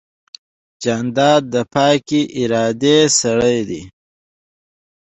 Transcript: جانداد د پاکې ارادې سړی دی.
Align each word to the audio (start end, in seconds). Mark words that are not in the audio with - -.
جانداد 0.83 1.43
د 1.53 1.55
پاکې 1.73 2.21
ارادې 2.41 2.97
سړی 3.19 3.59
دی. 3.69 3.81